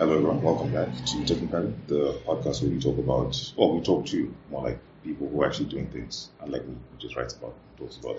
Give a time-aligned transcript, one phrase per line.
[0.00, 0.40] Hello, everyone.
[0.40, 4.62] Welcome back to Technically, the podcast where we talk about, well, we talk to more
[4.62, 8.18] like people who are actually doing things, unlike me, who just writes about, talks about.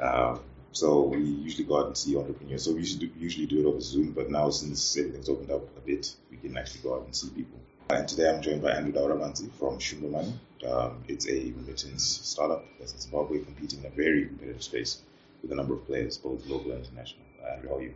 [0.00, 0.40] um,
[0.72, 2.64] so we usually go out and see entrepreneurs.
[2.64, 5.62] So we usually do, usually do it over Zoom, but now since everything's opened up
[5.76, 7.60] a bit, we can actually go out and see people.
[7.90, 10.34] And today I'm joined by Andrew Dauramanzi from Shumba Money.
[10.68, 15.02] Um, it's a remittance startup that's in Zimbabwe competing in a very competitive space
[15.40, 17.22] with a number of players, both local and international.
[17.48, 17.94] Andrew, how are you?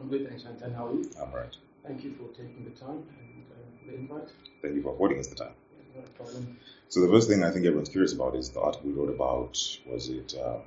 [0.00, 0.72] I'm good, thanks, Anton.
[0.72, 1.08] How are you?
[1.22, 1.56] I'm right.
[1.86, 4.28] Thank you for taking the time and uh, the invite.
[4.62, 5.52] Thank you for affording us the time.
[5.94, 6.58] Yeah, no problem.
[6.88, 9.58] So the first thing I think everyone's curious about is the article we wrote about,
[9.86, 10.62] was it um,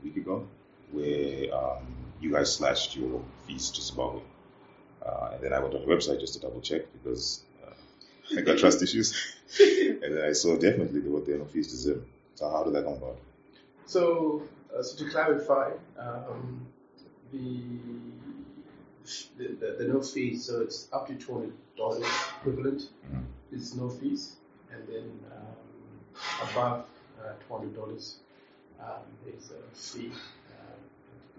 [0.00, 0.46] a week ago,
[0.92, 1.86] where um,
[2.20, 4.20] you guys slashed your fees to Zimbabwe.
[5.04, 8.42] Uh, and then I went on the website just to double check because uh, I
[8.42, 9.14] got trust issues.
[9.58, 12.06] and then I saw definitely there were there no fees to Zim.
[12.34, 13.18] So how did that come about?
[13.86, 14.42] So,
[14.76, 16.66] uh, so to clarify, um,
[17.32, 17.68] the,
[19.38, 22.04] the, the the no fees, so it's up to two hundred dollars
[22.38, 23.24] equivalent Mhm.
[23.52, 24.36] is no fees,
[24.72, 26.84] and then um, above
[27.20, 28.18] uh, two hundred dollars
[28.80, 30.12] um, there's a fee.
[30.54, 30.80] Um,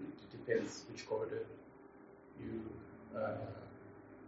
[0.00, 1.44] it, it depends which corridor
[2.40, 2.60] you
[3.16, 3.36] uh,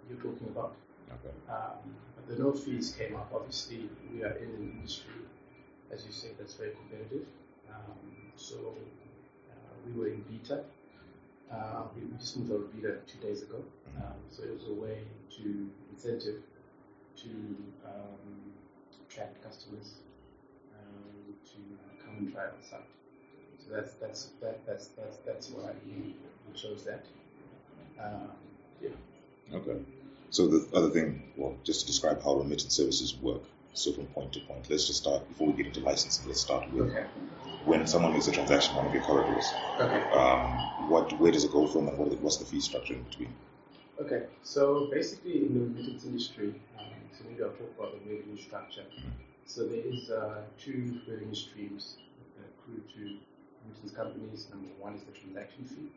[0.09, 0.75] you're talking about.
[1.17, 1.35] Okay.
[1.49, 3.31] Um, but the no fees came up.
[3.35, 5.15] Obviously, we are in an industry,
[5.91, 7.27] as you say, that's very competitive.
[7.69, 8.57] Um, so
[9.51, 9.55] uh,
[9.87, 10.65] we were in beta.
[11.55, 13.63] Uh, we, we just moved out of beta two days ago.
[13.97, 14.99] Um, so it was a way
[15.37, 16.43] to incentive
[17.17, 17.29] to
[17.87, 18.53] um,
[19.09, 19.95] attract customers
[20.75, 22.81] um, to come and try our site.
[23.59, 26.17] So that's that's that, that's that's that's why we,
[26.47, 27.05] we chose that.
[28.03, 28.31] Um,
[28.83, 28.91] yeah.
[29.55, 29.79] Okay.
[30.31, 33.43] So the other thing, well, just to describe how remittance services work.
[33.75, 36.27] So from point to point, let's just start before we get into licensing.
[36.29, 37.07] Let's start with Okay.
[37.65, 39.53] When someone makes a transaction on one of your corridors.
[39.81, 40.03] Okay.
[40.13, 43.33] Um, what, where does it go from, and what, what's the fee structure in between?
[44.01, 48.37] Okay, so basically in the remittance industry, um, so maybe I'll talk about the revenue
[48.37, 48.85] structure.
[49.47, 51.97] So there is uh, two revenue streams
[52.37, 53.17] that accrue to
[53.65, 54.49] remittance companies.
[54.51, 55.89] Number one is the transaction fee,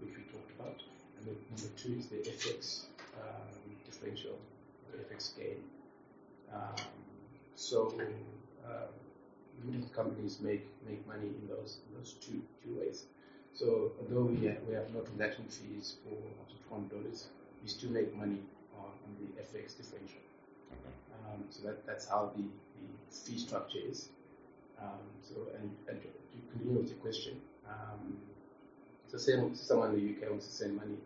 [0.00, 0.80] which we talked about,
[1.18, 2.86] and number two is the FX
[3.20, 4.38] um, differential,
[4.90, 5.62] the FX gain.
[6.54, 6.84] Um,
[7.54, 7.94] so
[8.66, 8.86] uh,
[9.94, 13.04] companies make make money in those in those two two ways.
[13.54, 17.28] So although we have, we have no transaction fees for up to dollars,
[17.62, 18.40] we still make money
[18.78, 20.24] on, on the FX differential.
[20.72, 20.94] Okay.
[21.28, 24.08] Um, so that, that's how the, the fee structure is.
[24.80, 26.08] Um, so and, and to
[26.50, 28.16] continue with your question, um,
[29.06, 30.96] so say someone in the UK wants to send money,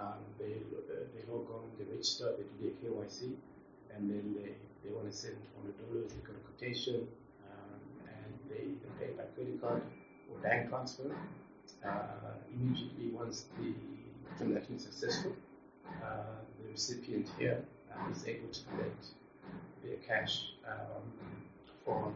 [0.00, 0.56] um, they
[1.14, 3.32] they log on, they register, they do their KYC,
[3.94, 6.12] and then they, they want to send twenty dollars.
[6.12, 7.06] They got a quotation,
[8.58, 9.82] and they, they pay by credit card
[10.30, 11.14] or bank transfer.
[11.84, 11.90] Uh,
[12.54, 13.72] immediately once the
[14.36, 15.32] transaction is successful,
[16.02, 17.62] uh, the recipient here
[17.92, 19.06] uh, is able to collect
[19.84, 21.02] their cash um,
[21.84, 22.14] from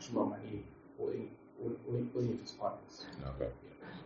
[0.00, 0.64] Shumba Money
[0.98, 1.28] or, in,
[1.62, 3.06] or, or, any of its partners.
[3.36, 3.50] Okay.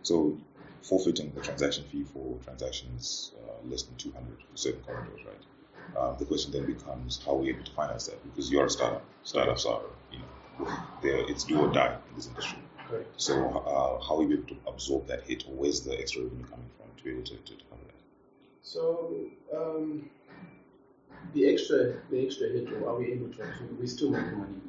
[0.03, 0.37] So
[0.81, 5.97] forfeiting the transaction fee for transactions uh, less than 200 for certain corridors, right?
[5.97, 8.21] Um, the question then becomes how are we able to finance that?
[8.23, 9.03] Because you're a startup.
[9.23, 9.81] Startups are,
[10.11, 10.25] you know,
[11.03, 12.59] it's do or die in this industry.
[12.87, 13.09] Correct.
[13.17, 16.45] So uh, how are we able to absorb that hit, or where's the extra revenue
[16.45, 17.95] coming from to be able to, to, to cover that?
[18.61, 19.15] So
[19.55, 20.09] um,
[21.33, 23.79] the extra the extra hit, or are we able to absorb?
[23.79, 24.61] We're still making money.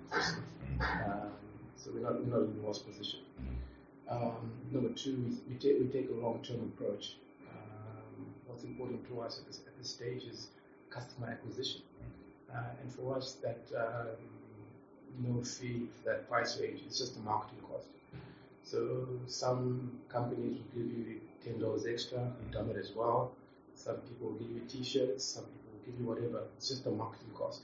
[0.80, 1.30] Um,
[1.76, 3.20] so we're not we're not in the worst position.
[4.08, 7.16] Um, number two, we, we take we take a long term approach.
[7.50, 10.48] Um, what's important to us at this, at this stage is
[10.90, 11.82] customer acquisition,
[12.54, 14.16] uh, and for us that um,
[15.20, 17.88] no fee for that price range It's just a marketing cost.
[18.62, 22.18] So some companies will give you ten dollars extra.
[22.40, 23.32] We've done it as well.
[23.74, 25.24] Some people will give you T-shirts.
[25.24, 26.44] Some people will give you whatever.
[26.56, 27.62] It's just a marketing cost.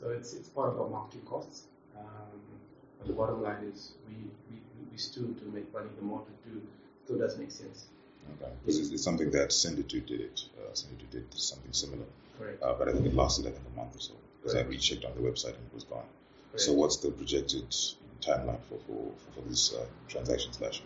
[0.00, 1.62] So it's it's part of our marketing costs.
[1.96, 2.40] Um,
[2.98, 4.14] but the bottom line is we,
[4.50, 4.56] we,
[4.90, 5.88] we still do make money.
[5.96, 6.60] The more we do,
[7.04, 7.86] still does make sense.
[8.40, 8.50] Okay.
[8.60, 10.40] Because it's, it's something that Senditoo did it.
[10.58, 10.74] Uh,
[11.10, 12.04] did something similar,
[12.38, 12.62] Correct.
[12.62, 14.14] uh, but I think it lasted I think a month or so.
[14.40, 16.04] Because I rechecked on the website and it was gone.
[16.56, 17.70] So what's the projected
[18.20, 20.82] timeline for for, for, this uh, transaction slash?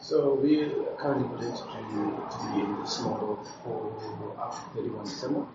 [0.00, 5.04] So we are currently projected to, to be in this model for up to 31
[5.04, 5.46] December,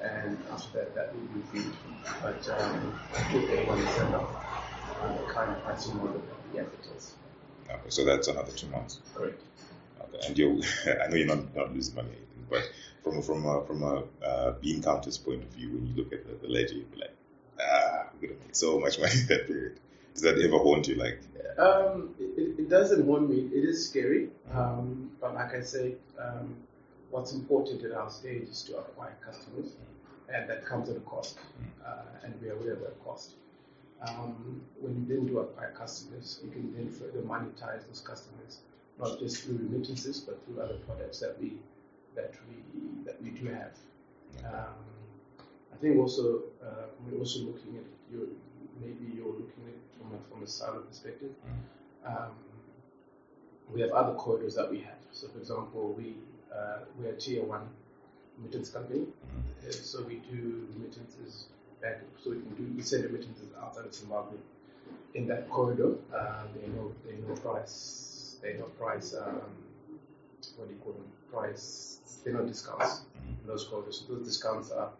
[0.00, 1.74] and after that, that will be reviewed.
[2.22, 2.98] But um,
[3.30, 7.14] till 31 December, uh, the current pricing model that we advertise.
[7.68, 9.00] Okay, so that's another two months.
[9.14, 9.40] Correct.
[10.00, 12.08] Okay, and you, I know you're not, not losing money,
[12.48, 12.62] but
[13.02, 16.26] from from a, from a uh, bean counter's point of view, when you look at
[16.26, 17.14] the, the ledger, you'd be like,
[17.60, 17.91] ah,
[18.22, 19.78] we're gonna make so much money in that period.
[20.14, 20.94] Does that ever haunt you?
[20.96, 21.18] Like,
[21.58, 23.50] Um, it, it- it doesn't haunt me.
[23.52, 24.30] It is scary.
[24.52, 26.56] Um, but like I said, um,
[27.10, 29.72] what's important at our stage is to acquire customers,
[30.32, 31.38] and that comes at a cost,
[31.84, 33.32] uh, and we are aware of that cost.
[34.06, 38.58] Um, when you then do acquire customers, you can then further monetize those customers,
[38.98, 41.58] not just through remittances, but through other products that we
[42.16, 42.56] that we
[43.04, 43.74] that we do have.
[44.44, 44.74] Um,
[45.72, 48.26] I think also uh, we're also looking at your
[48.80, 51.30] maybe you're looking at it from a, from a cyber perspective.
[52.04, 52.32] Um,
[53.72, 54.98] we have other corridors that we have.
[55.12, 56.16] So, for example, we
[56.54, 57.68] uh, we're a tier one
[58.38, 59.06] remittance company,
[59.66, 61.46] uh, so we do remittances
[61.80, 62.00] back.
[62.22, 64.38] So we can do we send remittances outside of Zimbabwe.
[65.14, 68.36] In that corridor, uh, they know they know price.
[68.42, 69.14] They know price.
[69.14, 69.40] Um,
[70.56, 71.04] what do you call them?
[71.30, 72.20] Price.
[72.24, 74.04] They know discounts in those corridors.
[74.06, 74.90] So those discounts are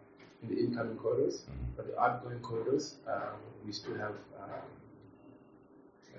[0.43, 1.45] in the incoming corridors,
[1.75, 4.67] but the outgoing corridors, um, we still have um,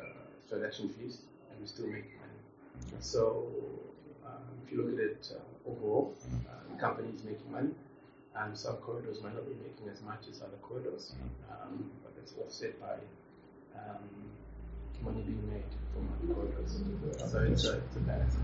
[0.00, 0.02] uh,
[0.48, 1.18] transaction fees,
[1.50, 2.40] and we still make money.
[3.00, 3.46] So
[4.26, 6.14] um, if you look at it uh, overall,
[6.48, 7.70] uh, the company is making money,
[8.36, 11.14] and some corridors might not be making as much as other corridors,
[11.50, 12.94] um, but it's offset by
[13.78, 14.02] um,
[15.04, 15.62] money being made
[15.92, 16.80] from other corridors.
[17.30, 18.34] So it's a, it's a balance.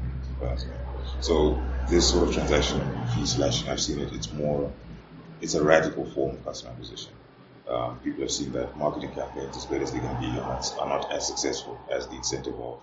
[1.21, 2.81] So this sort of transaction
[3.15, 4.12] fee slash, I've seen it.
[4.12, 4.73] It's more,
[5.40, 7.12] it's a radical form of customer acquisition.
[7.69, 10.75] Um, people have seen that marketing campaigns, as great as going to be, are not,
[10.78, 12.81] are not as successful as the incentive of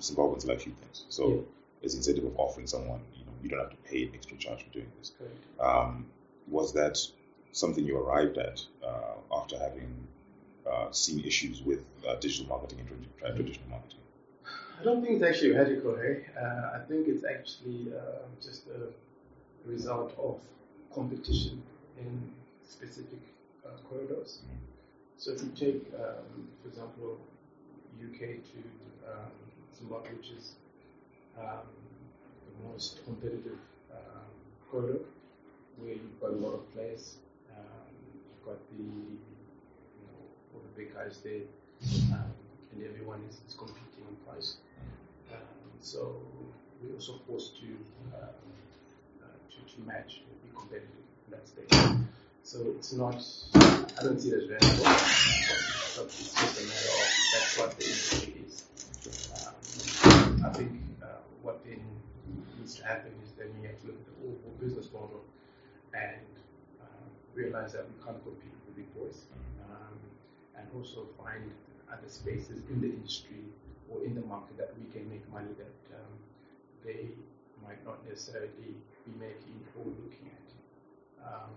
[0.00, 1.04] Zimbabweans like few things.
[1.08, 1.40] So Yeah.
[1.80, 4.36] there's the incentive of offering someone, you know, you don't have to pay an extra
[4.38, 5.12] charge for doing this.
[5.60, 6.06] Um,
[6.48, 6.98] was that
[7.52, 10.06] something you arrived at uh, after having
[10.70, 14.00] uh, seen issues with uh, digital marketing and tradi- traditional marketing?
[14.80, 15.92] I don't think it's actually radical?
[15.92, 20.40] Uh, I think it's actually uh, just a result of
[20.94, 21.62] competition
[21.98, 22.30] in
[22.64, 23.20] specific
[23.64, 24.40] uh, corridors.
[25.18, 27.18] So if you take, um, for example,
[28.02, 28.58] UK to
[29.10, 29.32] um,
[29.76, 30.52] Zimbabwe, which is
[31.38, 31.66] um,
[32.46, 33.58] the most competitive
[33.92, 34.28] um,
[34.70, 35.00] corridor,
[35.78, 37.16] where you've got a lot of players.
[37.50, 40.20] Um, you've got the, you know,
[40.54, 41.44] all the big guys there,
[42.12, 42.32] um,
[42.72, 44.56] and everyone is, is competing on price.
[45.32, 45.40] Um,
[45.80, 46.16] so
[46.82, 47.66] we're also forced to,
[49.74, 51.70] to match be competitive in that stage.
[52.42, 53.18] So it's not,
[53.98, 54.84] I don't see it as radical.
[55.94, 58.64] So it's just a matter of that's what the industry is.
[59.32, 60.72] Um, I think
[61.02, 61.06] uh,
[61.42, 61.80] what then
[62.58, 65.22] needs to happen is then you have to look at the overall business model
[65.94, 66.26] and
[66.80, 69.26] um, realize that we can't compete with big boys,
[69.64, 69.96] um,
[70.56, 71.50] and also find
[71.90, 73.42] other spaces in the industry
[73.90, 76.12] or in the market that we can make money that um,
[76.84, 77.08] they
[77.64, 78.74] might not necessarily be
[79.18, 80.48] making or looking at.
[81.26, 81.50] Um,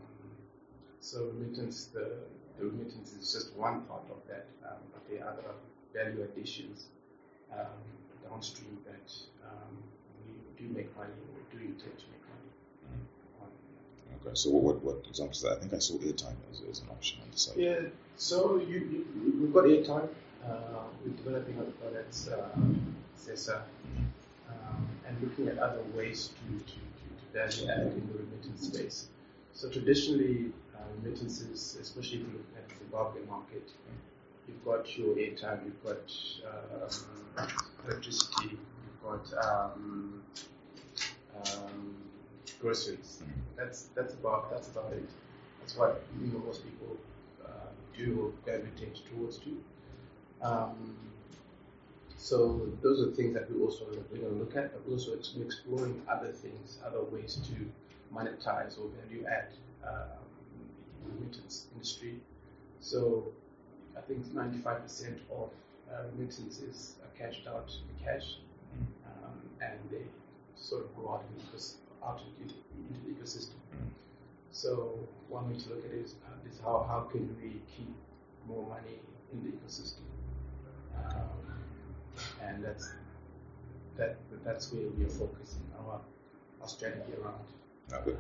[1.00, 2.12] so remittance, the,
[2.58, 5.56] the remittance is just one part of that, um, but there are other
[5.94, 6.86] value additions
[7.54, 7.66] um,
[8.30, 9.12] downstream that
[9.48, 9.78] um,
[10.26, 12.52] we do make money or do intend to make money
[13.42, 13.48] on.
[14.22, 15.46] Okay, so what, what, examples?
[15.46, 17.56] I think I saw airtime as, as an option on the side.
[17.58, 17.80] Yeah,
[18.18, 20.10] so you, you, we've got airtime.
[20.46, 22.50] Uh, we're developing other products, uh,
[23.18, 23.62] ZESA,
[24.50, 26.80] um, and looking at other ways to, to, to,
[27.20, 29.08] to value add in the remittance space.
[29.54, 33.70] So traditionally, uh, remittances, especially if you look at the Zimbabwe market,
[34.48, 36.12] you've got your airtime, you've got
[36.48, 37.48] um,
[37.88, 40.24] electricity, you've got um,
[41.44, 41.96] um,
[42.62, 43.22] groceries.
[43.58, 45.10] That's that's about that's about it.
[45.60, 46.96] That's what you most people
[47.46, 47.50] uh,
[47.98, 49.58] do or gravitate towards to.
[50.42, 50.96] Um,
[52.20, 56.02] so those are things that we also we're going to look at, but also exploring
[56.12, 57.56] other things, other ways to
[58.14, 59.48] monetize or value add
[59.88, 60.20] um,
[61.06, 62.20] the remittance industry.
[62.82, 63.24] So
[63.98, 65.50] I think 95% of
[65.90, 68.36] uh, remittances are cashed out in cash,
[69.06, 70.04] um, and they
[70.58, 72.56] sort of go out, in the out into,
[72.90, 73.56] into the ecosystem.
[74.52, 75.00] So
[75.30, 77.96] one way to look at it is, uh, is how, how can we keep
[78.46, 79.00] more money
[79.32, 80.04] in the ecosystem?
[80.98, 81.59] Um,
[82.42, 82.92] and that's
[83.98, 86.00] that that's where we are focusing our
[86.62, 87.46] our strategy around.
[87.92, 88.12] Okay.
[88.12, 88.18] Um,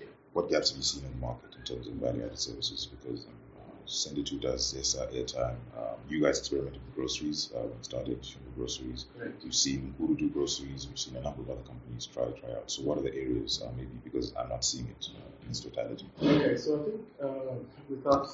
[0.00, 0.06] yeah.
[0.32, 2.86] What gaps have you seen in the market in terms of value-added services?
[2.86, 5.56] Because um, uh, Senditoo does this uh, airtime.
[5.76, 9.06] Um, you guys experimented with groceries uh, when started with groceries.
[9.16, 9.42] Correct.
[9.44, 10.86] We've seen Guru do groceries.
[10.88, 12.70] We've seen a number of other companies try try out.
[12.70, 15.60] So what are the areas uh, maybe because I'm not seeing it uh, in its
[15.60, 16.06] totality?
[16.22, 17.54] Okay, so I think uh,
[17.88, 18.28] without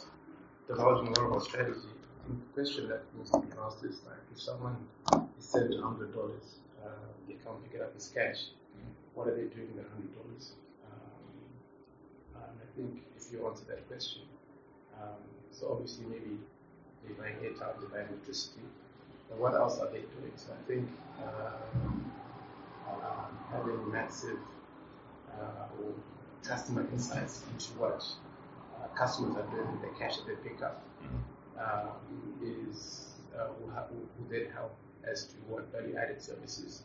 [0.66, 1.88] divulging more of our strategy,
[2.38, 4.76] the question that needs to be asked is like if someone
[5.38, 6.88] is sent hundred dollars, uh,
[7.26, 8.50] they can't pick it up as cash.
[9.14, 10.52] What are they doing with hundred dollars?
[10.86, 14.22] Um, and I think if you answer that question,
[15.00, 15.20] um,
[15.50, 16.38] so obviously maybe
[17.04, 18.62] they're buying airtime, they're buying electricity,
[19.28, 20.32] but what else are they doing?
[20.36, 20.88] So I think
[21.22, 22.12] um,
[22.88, 24.38] um, having massive
[25.32, 25.66] uh,
[26.42, 28.04] customer insights into what
[28.76, 30.82] uh, customers are doing with the cash that they pick up
[31.60, 32.00] um,
[32.42, 34.74] is uh, will, ha- will, then help
[35.04, 36.82] as to what value added services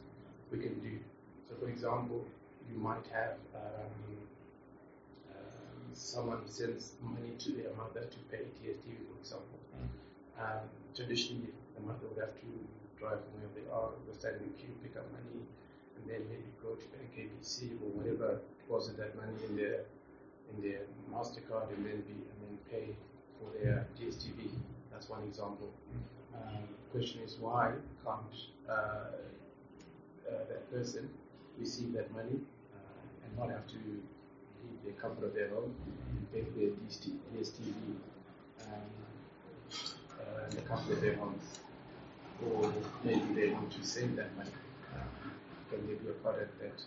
[0.52, 1.00] we can do.
[1.48, 2.26] So, for example,
[2.72, 4.18] you might have um,
[5.32, 9.60] um, someone sends money to their mother to pay DSTV, for example.
[10.40, 12.50] Um, traditionally, the mother would have to
[13.00, 15.44] drive from where they are, go stand in the queue, pick up money,
[15.96, 19.88] and then maybe go to Bank ABC or whatever deposit that money in their
[20.52, 22.96] in their Mastercard, and then be and then pay
[23.40, 24.50] for their DSTV.
[24.92, 25.72] That's one example.
[26.34, 27.72] Um, the question is why
[28.04, 28.36] can't
[28.70, 29.12] uh, uh,
[30.50, 31.10] that person
[31.60, 32.40] receive that money
[32.74, 36.70] uh, and not have to leave the comfort of their home and pay for their
[36.70, 37.74] DSTV
[38.62, 38.82] um,
[40.20, 41.44] uh, in the comfort of their homes?
[42.46, 42.74] Or
[43.04, 44.52] maybe they want to save that money.
[44.94, 45.32] Um,
[45.70, 46.82] can they do a product that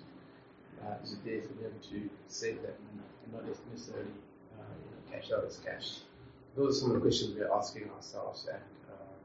[0.84, 4.10] uh, is there for them to save that money and not necessarily
[4.58, 6.00] uh, you know, cash out as cash?
[6.58, 8.60] Those are some of the questions we're asking ourselves and
[8.90, 9.20] um,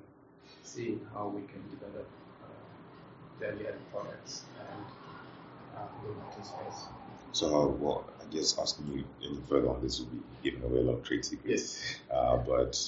[0.61, 2.07] seeing how we can develop
[2.43, 4.85] uh, value-added products and
[5.75, 6.83] uh, space.
[7.31, 10.81] So, how, well, I guess asking you any further on this would be giving away
[10.81, 11.81] a lot of trade secrets.
[11.81, 11.95] Yes.
[12.11, 12.79] Uh, but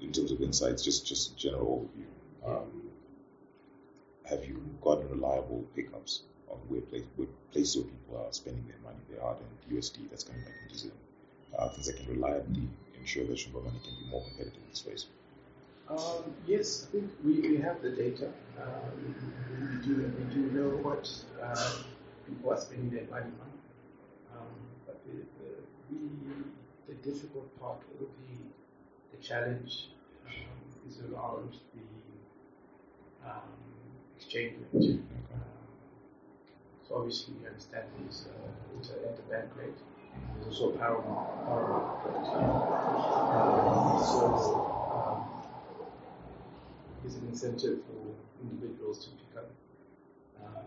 [0.00, 2.50] in terms of insights, just just general overview.
[2.50, 2.82] Um,
[4.24, 8.78] have you gotten reliable pickups on where, place, where places where people are spending their
[8.82, 10.92] money, their hard-earned USD that's coming back into Zim?
[11.58, 12.68] Uh, things that can reliably
[13.00, 15.06] ensure that money can be more competitive in this space.
[15.88, 18.28] Um, yes, I think we, we have the data.
[18.60, 19.14] Um,
[19.72, 21.08] we do we do know what
[21.42, 21.72] uh,
[22.26, 23.50] people are spending their money on.
[24.36, 24.52] Um,
[24.86, 25.50] but the, the,
[25.88, 26.44] really
[26.88, 29.88] the difficult part or the, the challenge
[30.26, 33.48] um, is around the um,
[34.16, 35.00] exchange rate.
[35.32, 35.40] Um,
[36.86, 39.78] so obviously you understand there's uh, inter interbank rate.
[40.46, 41.28] Also paramount
[42.04, 42.28] rate.
[43.30, 44.24] Um, so
[44.90, 45.24] um,
[47.06, 49.50] is an incentive for individuals to pick up
[50.44, 50.64] um,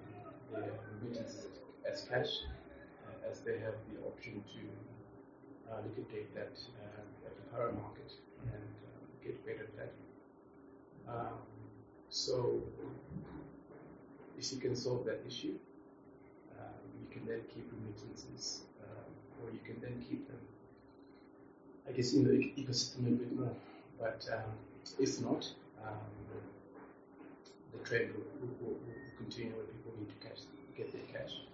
[0.54, 1.48] their remittances
[1.90, 2.44] as cash,
[3.08, 8.12] uh, as they have the option to uh, liquidate that um, at the power market
[8.44, 10.08] and um, get better value.
[11.08, 11.40] Um,
[12.10, 12.62] so,
[14.38, 15.56] if you can solve that issue,
[16.60, 18.62] um, you can then keep remittances,
[19.44, 20.40] or you can then keep them,
[21.88, 23.56] I guess, in the ecosystem a bit more.
[24.00, 24.52] But um,
[25.00, 25.52] if not,
[25.84, 26.12] um,
[27.72, 28.78] the trend will, will, will,
[29.18, 30.42] continue where people need to cash,
[30.76, 31.46] get their cash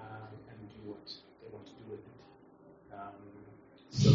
[0.00, 1.04] um, and do what
[1.40, 2.18] they want to do with it.
[2.92, 3.20] Um,
[3.90, 4.10] so,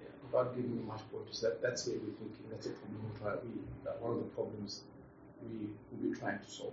[0.00, 2.48] yeah, without giving you much pointers, that, that's where we're thinking.
[2.50, 3.12] That's a problem
[3.44, 4.80] we uh, one of the problems
[5.42, 6.72] we will be trying to solve.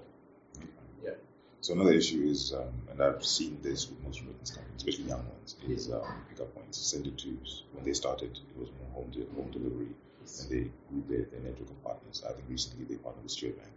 [1.03, 1.19] Yeah.
[1.61, 5.25] So another issue is, um, and I've seen this with most remittance companies, especially young
[5.27, 6.77] ones, is um, pickup points.
[6.79, 7.37] Senditoo
[7.73, 9.89] when they started, it was more home de- home delivery
[10.19, 12.23] and they grew their, their network of partners.
[12.27, 13.73] I think recently they partnered with Steward Bank.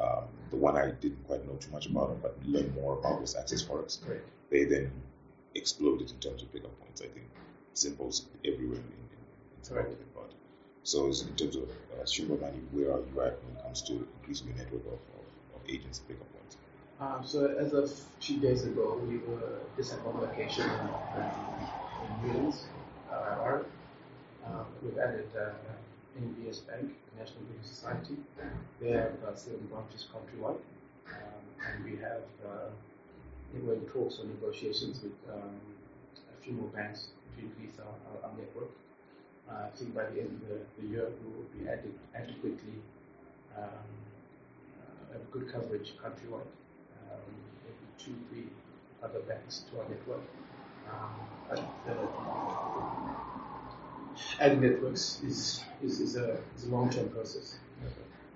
[0.00, 3.36] Um, the one I didn't quite know too much about, but learned more about was
[3.36, 4.02] Access Forex.
[4.04, 4.26] Correct.
[4.50, 4.90] They then
[5.54, 7.02] exploded in terms of pickup points.
[7.02, 7.26] I think
[7.74, 9.20] Simple's everywhere in, in,
[9.58, 9.94] in Zimbabwe.
[10.14, 10.32] But
[10.84, 14.08] so in terms of uh, Shumba Money, where are you at when it comes to
[14.20, 16.56] increasing your network of, of, of agents and pickup points?
[17.00, 17.90] Um, so as of
[18.20, 20.80] few days ago, we were just one location in,
[21.16, 21.32] um,
[22.04, 22.64] in Newlands,
[23.10, 23.60] uh,
[24.44, 28.16] um, we've added uh, NBS Bank, National Building Society.
[28.82, 30.60] They have uh, seven branches countrywide,
[31.08, 32.68] um, and we have uh,
[33.54, 35.56] we're in talks or negotiations with um,
[36.36, 38.68] a few more banks to increase our, our, our network.
[39.50, 41.66] Uh, I think by the end of the, the year, we will be
[42.14, 42.76] adequately
[43.56, 43.64] um,
[44.84, 46.44] uh, good coverage countrywide.
[47.64, 48.48] Maybe two, three
[49.02, 50.22] other banks to our network.
[50.90, 51.14] Um,
[51.48, 51.94] but the,
[54.40, 57.58] adding networks is, is, is a, is a long-term process.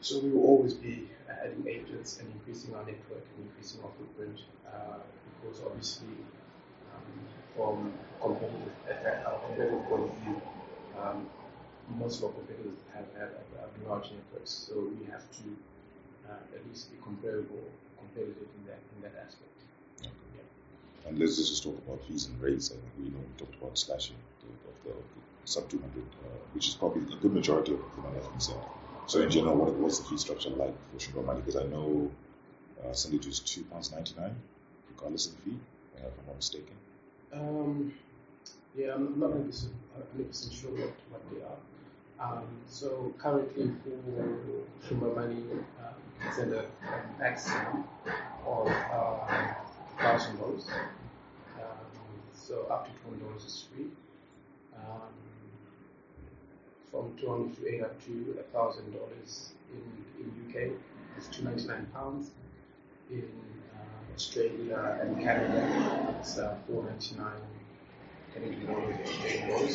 [0.00, 4.40] So we will always be adding agents and increasing our network and increasing our footprint
[4.66, 4.99] uh,
[5.40, 6.09] because obviously
[6.93, 7.02] um,
[7.57, 10.43] from competitive, our competitive point of view,
[11.00, 11.26] um,
[11.99, 15.45] most of our competitors have, have large networks, so we have to
[16.28, 17.64] uh, at least be comparable,
[18.04, 19.56] competitive in that in that aspect.
[20.00, 20.11] Okay.
[20.37, 21.08] Yeah.
[21.08, 22.70] And let's just talk about fees and rates.
[22.70, 26.28] I think we know we talked about slashing of the, of the sub 200, uh,
[26.52, 28.58] which is probably a good majority of the money has been sent.
[29.06, 31.40] So in general, what, what's the fee structure like for Shumba Money?
[31.40, 32.11] Because I know
[32.82, 34.34] uh, send it is two pounds ninety nine,
[34.94, 35.58] regardless of the fee,
[35.96, 36.76] uh, if I'm not mistaken.
[37.32, 37.94] Um,
[38.76, 41.58] yeah, I'm not 100 percent sure what, what they are.
[42.25, 46.64] Um, so currently for Shumba Money, um, send a
[47.19, 47.85] maximum
[48.47, 49.54] of uh,
[49.99, 50.66] thousand dollars.
[51.57, 51.87] Um,
[52.35, 53.87] so up to twenty dollars is free.
[54.75, 55.12] Um,
[56.90, 60.73] from two hundred to eight up to thousand dollars in in UK
[61.19, 62.31] it's two ninety nine pounds.
[63.11, 63.28] In
[63.76, 67.43] uh, Australia and Canada it's uh, four ninety nine
[68.33, 69.75] Canadian dollars,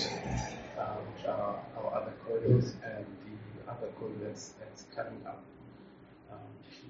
[0.80, 5.44] uh, which are our other corridors and the other corridor that's, that's coming up
[6.32, 6.40] um,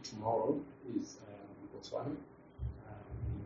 [0.03, 0.60] tomorrow
[0.96, 2.13] is um, Botswana.
[2.86, 3.41] Um,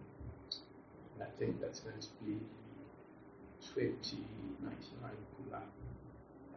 [1.15, 2.35] and I think that's going to be
[3.73, 5.62] 2099 pula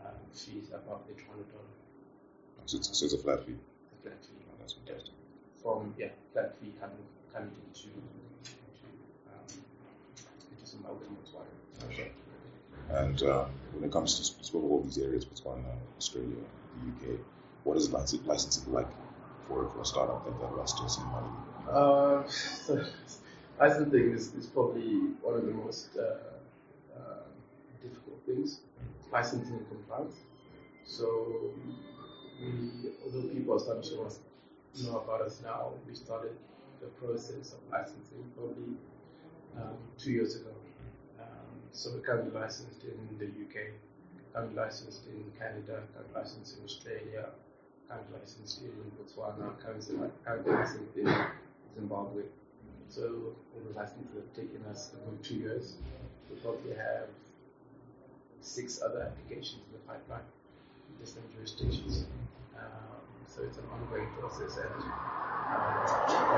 [0.05, 1.47] um, fees above the $200
[2.67, 3.55] So it's, so it's a flat fee.
[4.03, 4.35] flat fee.
[4.51, 5.15] Oh, that's fantastic.
[5.63, 8.89] From, yeah, flat fee coming, coming into, into,
[9.31, 9.47] um,
[10.51, 11.93] into Zimbabwe and Botswana.
[11.93, 12.11] Okay.
[12.91, 16.37] And um, when it comes to spoke of all these areas, Botswana, Australia,
[16.77, 17.19] the UK,
[17.65, 18.89] what is licensing like
[19.49, 21.29] for, for a startup that, that wants to see money?
[21.71, 22.85] Uh, so
[23.61, 27.23] licensing is, is probably one of the most uh, uh,
[27.83, 28.61] difficult things.
[29.13, 30.17] Licensing and compliance.
[30.85, 31.53] So
[32.41, 36.33] we, although people are starting to know about us now, we started
[36.81, 38.77] the process of licensing probably
[39.57, 40.51] um, two years ago.
[41.77, 43.69] So currently licensed in the UK,
[44.33, 47.29] currently licensed in Canada, currently licensed in Australia,
[47.87, 49.53] currently licensed in Botswana,
[49.93, 51.05] li- licensed in
[51.75, 52.23] Zimbabwe.
[52.89, 53.03] So
[53.53, 55.77] all the licenses have taken us about two years.
[56.31, 57.09] We probably have
[58.41, 60.25] six other applications in the pipeline
[60.89, 62.07] in different jurisdictions.
[62.57, 65.77] Um, so it's an ongoing process and um,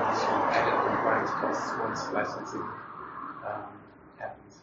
[0.02, 2.66] obviously added compliance costs once licensing
[3.46, 3.70] um,
[4.18, 4.62] happens.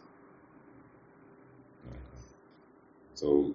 [3.16, 3.54] So,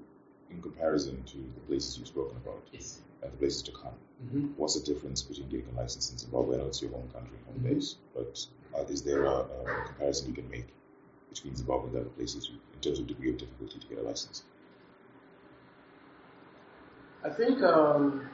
[0.50, 3.02] in comparison to the places you've spoken about Yes.
[3.22, 3.94] and the places to come,
[4.26, 4.48] Mm-hmm.
[4.58, 6.56] what's the difference between getting a license in Zimbabwe?
[6.56, 7.76] I know it's your home country, home Mhm.
[7.76, 10.68] base, but uh, is there a, a comparison you can make
[11.30, 14.00] between Zimbabwe and the other places you, in terms of degree of difficulty to get
[14.00, 14.44] a license?
[17.24, 18.28] I think um,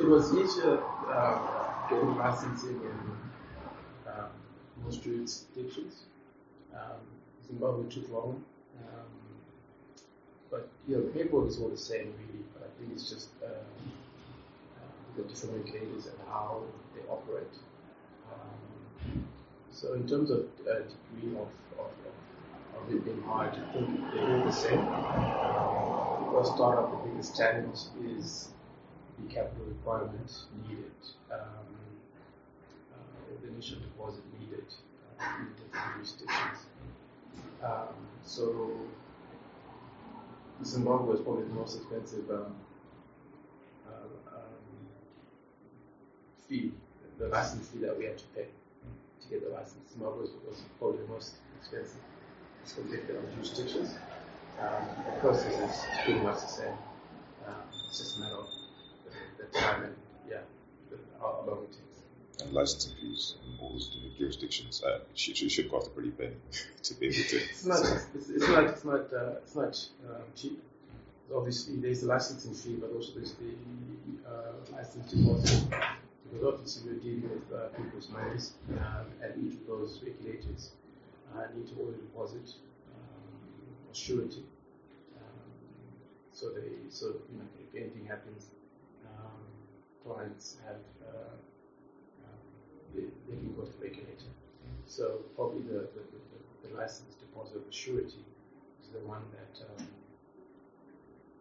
[0.00, 3.31] it was easier uh, getting licensing in
[4.84, 6.04] most jurisdictions.
[6.74, 7.00] Um,
[7.46, 8.42] Zimbabwe took long,
[8.78, 9.10] um,
[10.50, 12.44] but you know, paperwork is all the same really.
[12.54, 13.92] But I think it's just um,
[14.76, 16.62] uh, the different regulators and how
[16.94, 17.54] they operate.
[18.32, 19.24] Um,
[19.70, 20.80] so in terms of uh,
[21.14, 21.90] degree of, of,
[22.76, 24.78] of, it being hard, I think they're all the same.
[24.78, 27.78] Um, for a startup, the biggest challenge
[28.16, 28.48] is
[29.18, 30.30] the capital requirement
[30.66, 30.92] needed,
[31.30, 31.71] um, uh,
[33.54, 34.64] initial deposit needed
[35.20, 35.48] uh, in
[35.96, 36.58] jurisdictions.
[37.62, 38.70] Um, so
[40.64, 42.54] Zimbabwe was probably the most expensive um,
[43.86, 44.64] uh, um,
[46.48, 46.72] fee,
[47.18, 48.46] the license fee that we had to pay
[49.22, 49.92] to get the license.
[49.92, 52.00] Zimbabwe was, was probably the most expensive
[52.64, 53.90] as compared to other.
[54.60, 56.76] Um, the process is pretty much the same.
[57.46, 57.54] Um,
[57.88, 58.46] it's just a matter of
[59.04, 59.94] the, the time and
[60.28, 60.38] yeah,
[61.20, 61.44] how.
[62.40, 66.36] And licensing fees in all those jurisdictions, uh, should, it should cost a pretty penny
[66.82, 67.36] to be able to.
[67.36, 67.80] It's not.
[68.14, 68.64] It's, it's not.
[68.64, 69.12] It's not.
[69.12, 70.62] Uh, it's not um, cheap.
[71.34, 73.52] Obviously, there's the licensing fee, but also there's the
[74.28, 75.64] uh, license deposit.
[76.24, 80.70] Because obviously, we're dealing with uh, people's monies, um, and each of those regulators
[81.36, 82.54] uh, need to order deposit
[82.88, 84.44] um, or surety.
[85.16, 85.52] Um,
[86.32, 88.46] so they, so you know, if anything happens,
[89.06, 89.42] um,
[90.04, 90.80] clients have
[92.94, 94.30] they to the regulator.
[94.86, 98.24] So probably the, the, the, the license deposit or surety
[98.82, 99.86] is the one that, um,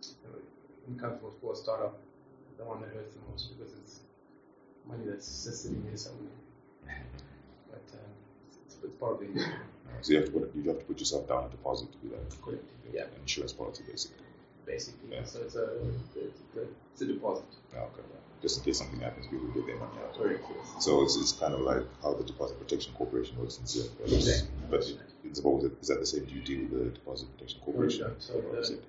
[0.03, 0.39] you know,
[0.85, 1.97] when it comes for, for a startup,
[2.57, 3.99] the one that hurts the most because it's
[4.87, 6.37] money that's just sitting there somewhere.
[7.69, 8.11] But um,
[8.47, 9.53] it's, it's part of the industry.
[10.01, 12.09] So you have to put you have to put yourself down a deposit to do
[12.15, 12.41] that.
[12.41, 12.63] Correct.
[12.93, 14.25] Yeah, An insurance policy, basically.
[14.65, 15.09] basically.
[15.11, 15.23] Yeah.
[15.23, 15.63] So it's a,
[16.15, 16.61] it's a,
[16.93, 17.45] it's a deposit.
[17.73, 18.01] Yeah, okay.
[18.41, 20.17] Just in case something happens, people get their money out.
[20.17, 20.43] Correct.
[20.49, 20.83] Yes.
[20.85, 23.87] So it's, it's kind of like how the Deposit Protection Corporation works in Zim.
[24.01, 24.49] But, Exactly.
[24.69, 24.83] but
[25.23, 26.25] in Zimbabwe, is that the same?
[26.25, 28.07] Do you deal with the Deposit Protection Corporation?
[28.07, 28.79] No, So the,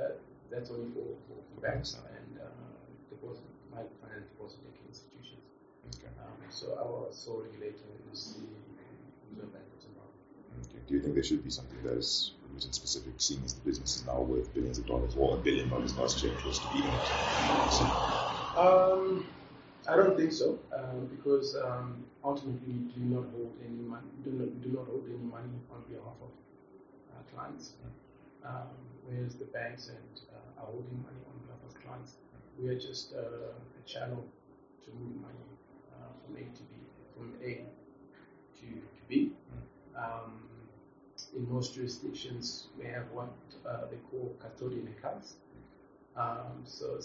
[0.00, 0.18] that,
[0.50, 2.48] that's only for, for, for banks and uh,
[3.10, 5.44] deposit, microfinance deposit taking institutions.
[5.92, 6.08] Okay.
[6.16, 8.48] Um, so our sole regulator is the
[9.36, 10.72] Reserve Bank of Zimbabwe.
[10.72, 10.80] Okay.
[10.88, 13.96] Do you think there should be something that is region specific, seeing as the business
[13.96, 16.92] is now worth billions of dollars, or a billion dollars last year, close to beating
[16.92, 17.12] it?
[17.68, 17.84] So,
[18.56, 19.26] Um,
[19.88, 24.06] I don't think so, um, because um, ultimately we do not hold any money.
[24.22, 26.28] Do not do not hold any money on behalf of
[27.10, 27.72] uh, clients.
[28.44, 32.16] Um, whereas the banks and uh, are holding money on behalf of clients.
[32.60, 34.22] We are just uh, a channel
[34.84, 35.48] to move money
[35.96, 36.76] uh, from A to B,
[37.16, 37.64] from A
[38.60, 39.32] to, to B.
[39.96, 40.42] Um,
[41.34, 43.32] in most jurisdictions, we have what
[43.66, 45.36] uh, they call custodian accounts.
[46.14, 47.02] Um, so, a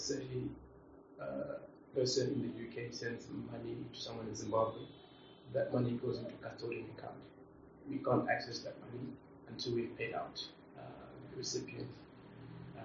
[1.98, 4.82] person in the UK sends money to someone in Zimbabwe,
[5.54, 7.18] that money goes into custodian account.
[7.90, 9.08] We can't access that money
[9.50, 10.44] until we've paid out
[10.78, 10.82] uh,
[11.32, 11.88] the recipient
[12.78, 12.82] uh,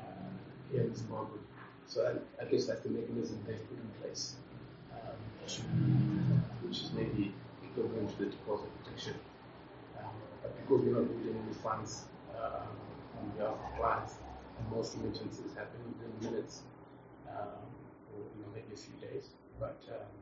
[0.71, 1.39] here in Zimbabwe.
[1.87, 4.37] So I, I, guess that's the mechanism they've put in place,
[4.93, 5.19] um,
[6.65, 9.15] which is maybe equivalent to the deposit protection.
[9.99, 12.73] Um, but because we're not holding any funds um,
[13.21, 14.15] on behalf of clients,
[14.59, 16.63] and most remittances happen within minutes,
[17.29, 17.61] um,
[18.15, 19.31] or you know maybe a few days.
[19.59, 20.13] But um,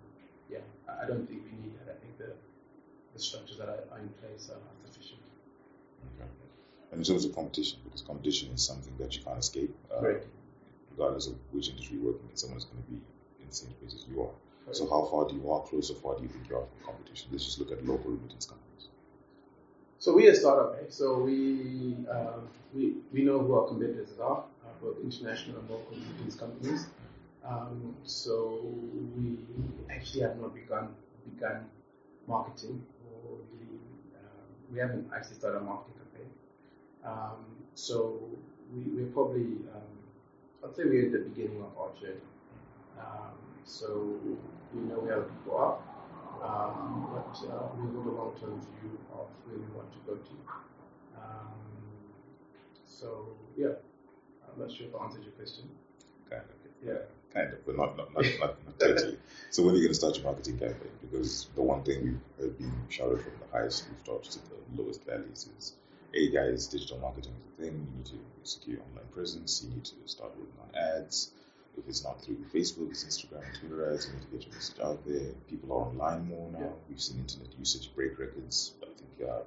[0.48, 1.94] yeah, I don't think we need that.
[1.94, 2.32] I think the
[3.14, 5.20] the structures that are, are in place are sufficient.
[6.14, 6.28] Okay.
[6.92, 9.74] And in terms of competition, because competition is something that you can't escape.
[9.90, 10.22] Uh, right
[11.00, 12.96] regardless of which industry you're working in, someone's going to be
[13.40, 14.34] in the same place as you are.
[14.66, 14.76] Right.
[14.76, 16.94] So how far do you, how close or far do you think you are from
[16.94, 17.28] competition?
[17.32, 18.88] Let's just look at local remittance companies.
[19.98, 20.92] So we are a startup, right?
[20.92, 25.92] So we, um, we, we know who our competitors are, uh, both international and local
[25.92, 26.86] remittance companies.
[27.50, 28.60] Um, so
[29.16, 29.38] we
[29.90, 30.94] actually have not begun
[31.34, 31.66] begun
[32.28, 33.38] marketing, or
[34.14, 36.30] um, we haven't actually started a marketing campaign.
[37.04, 38.20] Um, so
[38.72, 39.90] we, we're probably um,
[40.64, 42.22] I'd say we're at the beginning of our journey.
[43.00, 43.34] Um,
[43.64, 44.16] so
[44.72, 45.78] we know where people are,
[46.46, 50.34] um, but uh, we have a long-term view of where we want to go to.
[51.18, 51.50] Um,
[52.86, 53.74] so yeah,
[54.46, 55.64] I'm not sure if I answered your question.
[56.30, 56.38] Of.
[56.86, 57.19] Yeah.
[57.34, 59.18] Kind of, but not not not, not, not totally.
[59.50, 60.90] So when are you going to start your marketing campaign?
[61.00, 65.48] Because the one thing we've been shouted from the highest rooftops to the lowest valleys
[65.58, 65.74] is
[66.12, 67.86] hey guys, digital marketing is a thing.
[67.86, 69.62] You need to secure your online presence.
[69.62, 71.30] You need to start working on ads.
[71.78, 74.06] If it's not through Facebook, it's Instagram and Twitter ads.
[74.06, 75.30] You need to get your message out there.
[75.48, 76.58] People are online more now.
[76.58, 76.66] Yeah.
[76.88, 78.72] We've seen internet usage break records.
[78.82, 79.42] I think uh,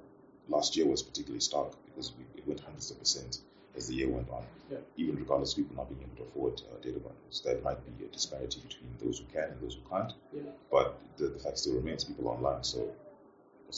[0.48, 3.40] last year was particularly stark because we, it went hundreds of percent
[3.76, 4.44] as the year went on.
[4.70, 4.78] Yeah.
[4.96, 8.04] Even regardless of people not being able to afford uh, data bundles, there might be
[8.04, 10.12] a disparity between those who can and those who can't.
[10.32, 10.42] Yeah.
[10.70, 12.88] But the, the fact still remains, people online, so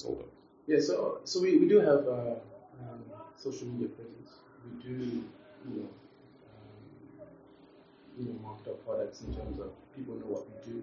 [0.04, 0.26] hold up?
[0.66, 2.06] Yeah, so so we, we do have.
[2.06, 2.34] Uh,
[2.82, 3.00] um,
[3.36, 4.30] social media presence.
[4.64, 5.24] We do,
[5.68, 5.88] you know,
[6.50, 7.28] um,
[8.18, 10.82] you know, market our products in terms of people know what we do.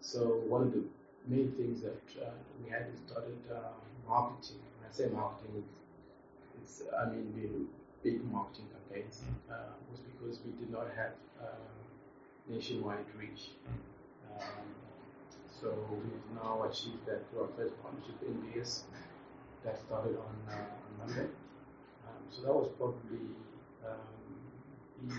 [0.00, 0.84] So one of the
[1.26, 2.30] main things that uh,
[2.62, 3.74] we had started uh,
[4.08, 4.62] marketing.
[4.78, 5.64] When I say marketing,
[6.62, 7.66] it's, it's I mean we
[8.06, 11.66] big marketing campaigns uh, was because we did not have uh,
[12.48, 13.50] nationwide reach.
[14.30, 14.66] Um,
[15.60, 18.82] so we've now achieved that through our first partnership with NBS
[19.64, 21.28] that started on, uh, on Monday.
[22.06, 23.26] Um, so that was probably
[23.84, 25.16] um, the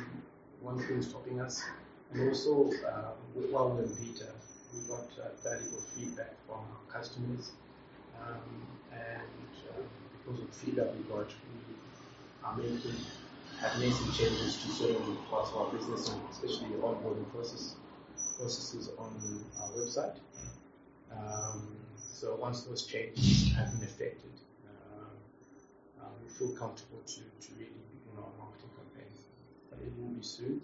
[0.62, 1.62] one thing stopping us.
[2.14, 3.12] And also, uh,
[3.52, 4.32] while we are in beta,
[4.74, 7.52] we got uh, valuable feedback from our customers.
[8.24, 8.40] Um,
[8.94, 9.84] and um,
[10.24, 11.68] because of the feedback we got, we
[12.56, 12.96] making,
[13.60, 17.76] have made some changes to certain parts of our business, and especially the onboarding process,
[18.38, 19.12] processes on
[19.60, 20.16] our website.
[21.12, 24.32] Um, so once those changes have been effected,
[24.66, 29.26] uh, uh, we feel comfortable to, to really begin our marketing campaigns.
[29.70, 30.62] But it will be soon.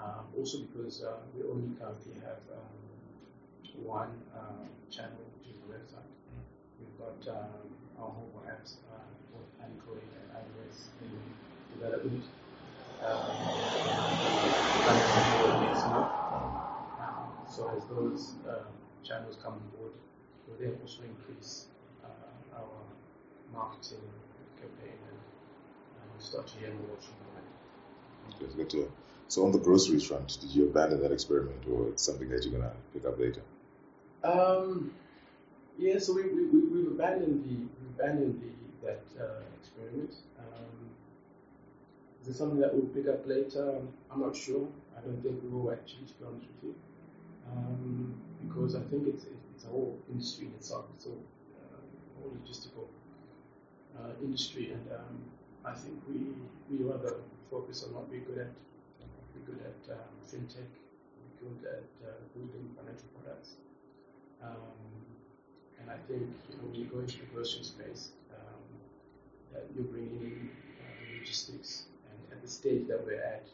[0.00, 2.80] Um, also because uh, we only currently have um,
[3.84, 6.08] one uh, channel, which is the website.
[6.80, 7.68] We've got um,
[8.00, 8.80] our mobile apps,
[9.60, 12.24] uh, both Android and iOS in development.
[13.04, 13.50] Um,
[15.60, 16.10] next month.
[17.48, 18.66] So as those um,
[19.02, 19.92] channels come on board,
[20.46, 21.66] will then also increase
[22.04, 22.68] uh, our
[23.52, 23.98] marketing
[24.60, 25.18] campaign and,
[26.12, 27.14] and start to hear more from
[28.36, 28.92] Okay, it's good to
[29.28, 32.52] So on the groceries front, did you abandon that experiment or it's something that you're
[32.52, 33.42] gonna pick up later?
[34.22, 34.92] Um,
[35.78, 40.14] yeah, so we, we, we, have abandoned the we abandoned the that uh, experiment.
[40.38, 40.90] Um,
[42.22, 43.80] is it something that we'll pick up later?
[44.10, 44.68] I'm not sure.
[44.96, 46.74] I don't think we will actually, to be honest with you,
[47.50, 50.84] um, because I think it's it's a whole industry in itself.
[50.96, 51.80] It's a uh,
[52.20, 52.86] whole logistical
[53.98, 55.16] uh, industry, and um,
[55.64, 56.36] I think we
[56.68, 57.14] we rather
[57.50, 58.52] focus on what we're good at.
[59.34, 60.68] We're good at um, fintech.
[61.16, 63.56] We're good at uh, building financial products.
[64.42, 64.76] Um,
[65.80, 68.12] and I think you know when you go into the grocery space,
[69.74, 73.46] you're bringing in uh, logistics, and at the stage that we're at,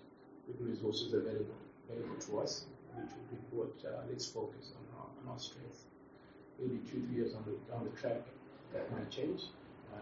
[0.47, 1.55] with the resources available
[1.89, 5.87] available to us, which will be what uh, let's focus on our, on our strengths
[6.59, 8.23] maybe two, three years on the, down the track,
[8.73, 9.43] that might change.
[9.93, 10.01] Um,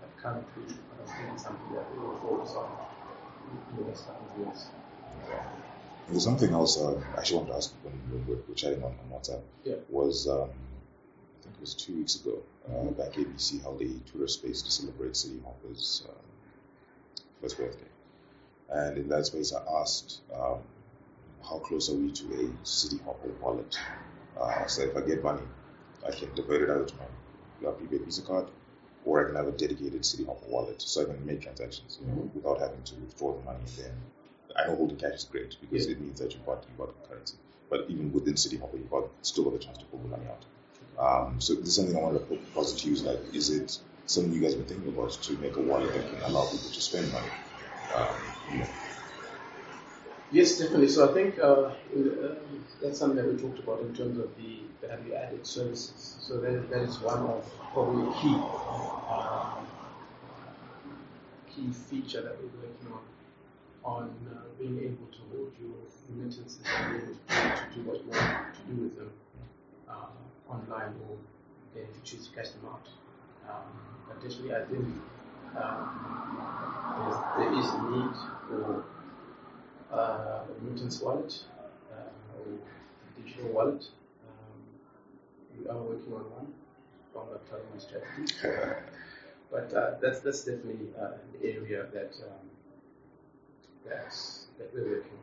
[0.00, 2.70] but currently, I don't think it's something that we will focus on
[3.70, 4.66] in the next couple of years.
[6.08, 8.82] There's something else uh, I actually wanted to ask when we were, we were chatting
[8.84, 9.40] on, on WhatsApp.
[9.64, 9.74] Yeah.
[9.88, 12.38] Was um, I think it was two weeks ago.
[12.68, 16.14] Uh, Bank ABC held a Twitter space to celebrate City Hopper's um,
[17.40, 17.86] first birthday,
[18.70, 20.58] and in that space I asked um,
[21.48, 23.78] how close are we to a City Hopper wallet.
[24.40, 25.42] Uh, so if I get money,
[26.06, 26.94] I can divert it either to
[27.62, 28.46] my prepaid Visa card,
[29.04, 32.08] or I can have a dedicated City Hopper wallet, so I can make transactions, you
[32.08, 33.60] know, without having to withdraw the money.
[33.78, 33.92] Then
[34.56, 35.92] I know holding cash is great because Yeah.
[35.92, 37.36] it means that you bought you bought currency.
[37.70, 40.26] But even within City Hopper, you've got still got the chance to pull the money
[40.28, 40.44] out.
[40.98, 42.94] Um, so this is something I wanted to propose to you.
[42.94, 45.92] Is like, is it something you guys have been thinking about to make a wallet
[45.92, 47.28] that can allow people to spend money?
[47.94, 48.16] Um,
[48.52, 48.66] you know,
[50.32, 50.88] Yes, definitely.
[50.88, 52.34] So I think uh, uh,
[52.82, 56.16] that's something that we talked about in terms of the value-added services.
[56.20, 58.34] So that, that is one of probably key
[59.08, 59.54] uh,
[61.54, 63.00] key feature that we're working on
[63.84, 65.78] on uh, being able to hold your
[66.10, 69.10] remittances and be able to, do what you want to do with them
[69.88, 69.94] uh,
[70.48, 71.16] online or
[71.74, 72.88] you choose to cash them out.
[73.48, 73.66] Um,
[74.08, 74.86] but definitely, I think
[75.56, 76.36] um,
[77.38, 78.16] there's, a need
[78.48, 78.84] for
[79.92, 81.38] uh, a remittance wallet
[81.92, 83.84] uh, or digital wallet.
[84.26, 86.52] Um, we are working on one.
[87.18, 88.34] I'm not telling my strategy,
[89.50, 92.50] but uh, that's that's definitely uh, an area that um,
[93.88, 95.18] that's that we're working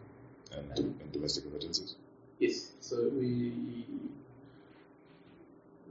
[0.53, 0.63] on.
[0.75, 1.95] and, and domestic remittances.
[2.39, 3.53] Yes, so we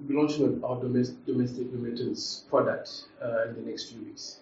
[0.06, 4.38] be launching our domestic, domestic remittance product uh, in the next few weeks.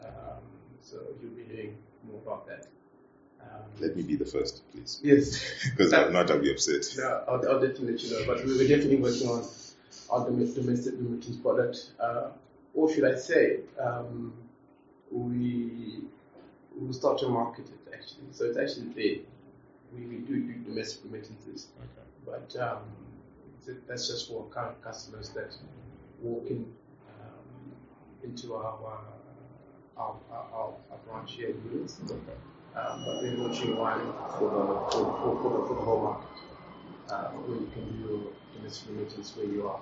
[0.00, 0.42] Um,
[0.80, 1.76] so you'll be hearing
[2.06, 2.66] more about that.
[3.40, 5.42] Um, Let me be the first, please, yes.
[5.70, 6.30] because I'm not.
[6.30, 6.86] I'll be upset.
[6.96, 8.26] No, I'll, I'll definitely let you know.
[8.26, 9.44] But we were definitely working on
[10.10, 11.90] our domestic remittance product.
[12.00, 12.28] Uh,
[12.74, 14.32] or should I say, um,
[15.10, 16.04] we
[16.76, 18.26] will start to market it actually.
[18.32, 19.22] So it's actually there.
[19.94, 22.06] We, we do do domestic remittances, Okay.
[22.26, 23.13] but um, th-
[23.86, 25.54] that's just for current customers that
[26.20, 26.66] walk in
[27.08, 27.72] um,
[28.22, 29.00] into our our,
[29.96, 31.98] our, our, our branch here in Lewis.
[32.04, 32.16] Okay.
[32.76, 34.00] Um, but we're launching one
[34.36, 36.28] for the, for, for, for the, for the whole market,
[37.08, 38.20] uh, where you can do your
[38.56, 39.80] domestic remittance where you are.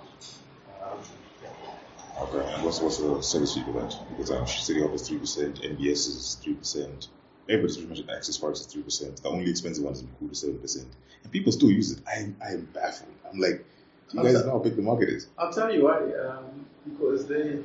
[0.82, 0.98] Um,
[1.42, 2.22] yeah.
[2.22, 2.54] Okay.
[2.54, 3.96] And what's what's the service fee for that?
[4.10, 7.08] Because I'm sure City Hop is three percent, NBS is three percent.
[7.48, 9.22] Everybody's pretty much Access Forex is three percent.
[9.22, 10.88] The only expensive one is Cool to seven percent,
[11.22, 11.98] and people still use it.
[12.06, 13.10] I'm I'm baffled.
[13.30, 13.64] I'm like,
[14.12, 15.26] you guys know how big the market is?
[15.38, 17.58] I'll tell you why, um, because they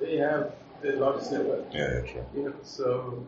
[0.00, 0.52] they have
[0.82, 1.64] the largest network.
[1.72, 2.24] Yeah, yeah, true.
[2.34, 3.26] You know, so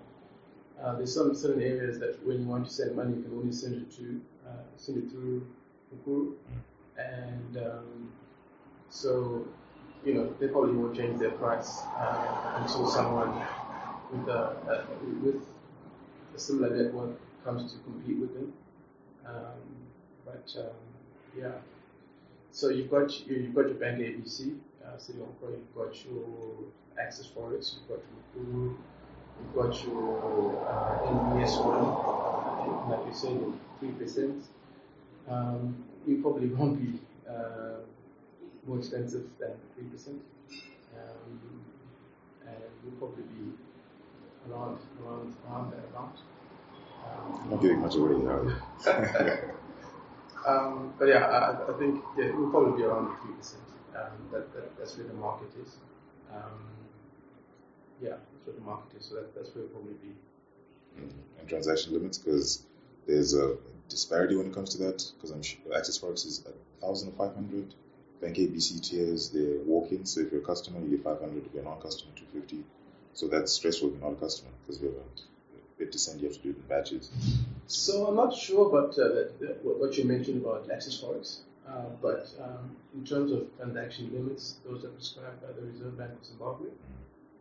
[0.81, 3.53] uh, there's some certain areas that when you want to send money, you can only
[3.53, 5.47] send it to uh, send it through
[5.93, 6.35] Mukuru,
[6.97, 8.13] and um,
[8.91, 9.45] so
[10.05, 13.35] you know they probably won't change their price uh, until someone
[14.13, 14.87] with a
[15.23, 15.43] with
[16.35, 18.53] a similar network comes to compete with them.
[19.27, 19.61] Um,
[20.25, 20.77] but um,
[21.39, 21.53] yeah,
[22.53, 26.25] so you've got you- you've got your bank ABC, uh, City you've got your
[26.99, 28.01] Access Forex, you've got
[28.37, 28.77] your
[29.41, 33.41] you've got your uh, NBS one, like you said,
[33.79, 34.45] three percent.
[35.29, 37.81] Um, you probably won't be uh,
[38.67, 40.21] more expensive than three percent,
[40.99, 41.41] um,
[42.47, 43.53] and you'll probably be
[44.51, 46.17] that amount.
[47.05, 48.41] Um, I'm not giving much away now.
[50.47, 53.63] um, but yeah, I, I think yeah, it will probably be around three percent.
[53.97, 55.77] Um, that, that that's where the market is.
[56.33, 56.61] Um,
[58.03, 59.07] yeah, that's where the market is.
[59.07, 60.15] So that, that's where it'll probably be.
[61.39, 62.63] and transaction limits because
[63.07, 63.57] there's a
[63.89, 67.13] disparity when it comes to that because I'm sure Access Forex is a thousand or
[67.13, 67.75] five hundred.
[68.21, 71.63] Bank ABC tiers they're walk-in, so if you're a customer you get 500, if you're
[71.63, 72.63] a non-customer 250.
[73.15, 76.29] So that's stressful if you're not a customer because you have a to send, you
[76.29, 77.11] have to do it in batches.
[77.67, 79.31] So I'm not sure about uh,
[79.63, 84.85] what you mentioned about Access Forex, uh, but um, in terms of transaction limits, those
[84.85, 86.69] are prescribed by the Reserve Bank of Zimbabwe.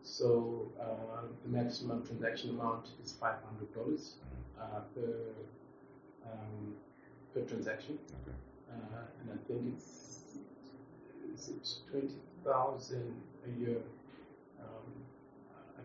[0.02, 4.14] So uh, the maximum transaction amount is five hundred dollars
[4.58, 5.14] uh, per
[6.24, 6.74] um,
[7.34, 8.36] per transaction, Okay.
[8.70, 10.38] uh, and I think it's
[11.34, 13.14] is it twenty thousand
[13.46, 13.76] a year.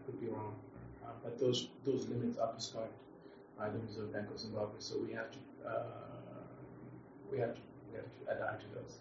[0.06, 0.54] Could be wrong,
[1.04, 2.94] uh, but those those limits are prescribed
[3.58, 4.78] by the Reserve Bank of Zimbabwe.
[4.78, 5.82] So we have to uh,
[7.32, 9.00] we have to we have to adhere to those.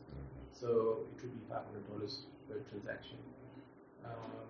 [0.53, 3.19] So it would be five hundred dollars per transaction.
[4.05, 4.49] Um,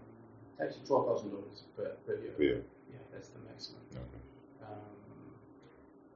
[0.62, 2.34] actually twelve thousand dollars per per year.
[2.38, 2.62] Yeah.
[2.94, 3.82] Yeah, that's the maximum.
[3.90, 4.22] Okay.
[4.62, 5.34] Um,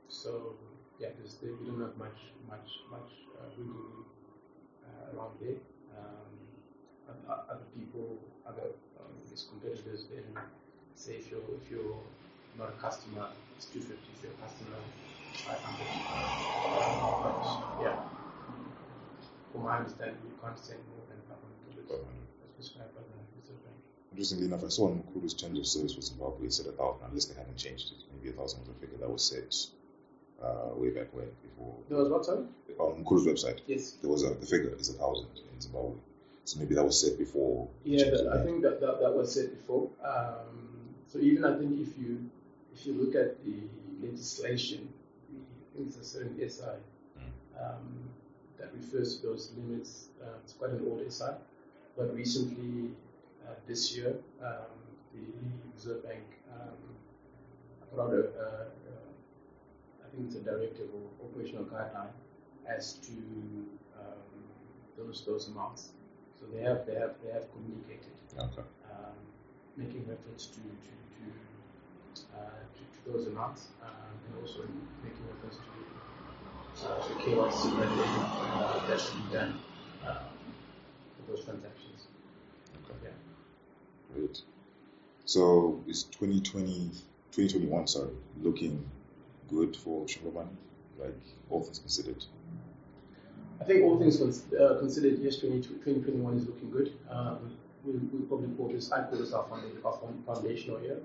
[0.06, 0.54] so
[1.00, 3.10] yeah, there's, there, you don't have much much much
[3.42, 4.06] uh, wiggle room
[4.86, 5.58] uh, around there.
[5.98, 6.30] Um,
[7.26, 8.70] other people, other
[9.46, 10.24] um, competitors, then
[10.94, 11.96] say if you're if you're
[12.58, 14.08] not a customer, it's two fifty.
[14.16, 14.78] If you're a customer,
[15.46, 15.58] 500.
[15.58, 16.82] Uh,
[17.22, 17.96] but yeah,
[19.52, 22.06] from my understanding, you can't send more than 500 dollars
[22.42, 23.76] as prescribed by the Reserve Bank.
[24.12, 27.06] Interestingly enough, I saw on Mukuru's terms of service for Zimbabwe, it said a thousand,
[27.08, 27.98] unless they haven't changed it.
[28.14, 29.54] Maybe a thousand was a figure that was set
[30.42, 31.74] uh, way back when, before.
[31.88, 32.44] There was what, sorry?
[32.78, 33.92] On Mukuru's website, Yes.
[34.02, 35.94] there was a, the figure is a thousand in Zimbabwe.
[36.48, 37.68] So maybe that was said before.
[37.84, 39.90] Yeah, that, I think that, that that was said before.
[40.02, 40.48] Um,
[41.06, 42.24] so even I think if you
[42.74, 43.68] if you look at the
[44.00, 44.88] legislation,
[45.28, 46.80] I think it's a certain SI
[47.60, 48.08] um,
[48.58, 50.08] that refers to those limits.
[50.22, 51.36] Uh, it's quite an old SI,
[51.98, 52.92] but recently
[53.46, 54.72] uh, this year um,
[55.12, 55.20] the
[55.74, 56.80] Reserve Bank um,
[57.90, 58.48] put out a, a,
[58.88, 58.96] a
[60.00, 62.16] I think it's a directive or operational guideline
[62.66, 63.12] as to
[64.00, 64.24] um,
[64.96, 65.90] those those amounts.
[66.38, 68.62] So they have they have they have communicated, Okay.
[68.90, 69.18] um,
[69.76, 73.90] making reference to to to, uh, to, to those amounts, um,
[74.26, 74.62] and also
[75.02, 79.58] making reference to uh, the KYC that they, uh, that should be done
[80.06, 80.16] um,
[81.16, 82.06] for those transactions.
[82.84, 82.94] Okay.
[83.04, 84.14] Yeah.
[84.14, 84.42] Great.
[85.24, 86.90] So is 2020,
[87.32, 88.10] 2021, sorry,
[88.42, 88.88] looking
[89.48, 90.50] good for Shumba Money?
[90.98, 91.18] Like
[91.50, 92.24] all things considered.
[93.60, 96.92] I think all things cons- uh, considered, yes, 2021 is looking good.
[97.10, 100.98] Um, we, we probably call this, I this our, founda- our foundational year,